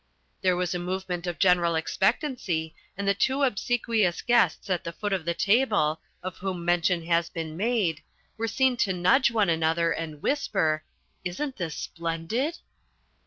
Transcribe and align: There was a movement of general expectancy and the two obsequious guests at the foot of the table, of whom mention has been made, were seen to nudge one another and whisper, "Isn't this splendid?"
There 0.41 0.55
was 0.55 0.73
a 0.73 0.79
movement 0.79 1.27
of 1.27 1.37
general 1.37 1.75
expectancy 1.75 2.73
and 2.97 3.07
the 3.07 3.13
two 3.13 3.43
obsequious 3.43 4.23
guests 4.23 4.67
at 4.67 4.83
the 4.83 4.91
foot 4.91 5.13
of 5.13 5.25
the 5.25 5.35
table, 5.35 6.01
of 6.23 6.39
whom 6.39 6.65
mention 6.65 7.03
has 7.05 7.29
been 7.29 7.55
made, 7.55 8.01
were 8.35 8.47
seen 8.47 8.77
to 8.77 8.93
nudge 8.93 9.29
one 9.29 9.47
another 9.47 9.91
and 9.91 10.23
whisper, 10.23 10.83
"Isn't 11.23 11.57
this 11.57 11.75
splendid?" 11.75 12.57